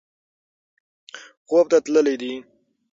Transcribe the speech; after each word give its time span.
خوب 1.47 1.67
تللی 1.83 2.13
دی. 2.21 2.33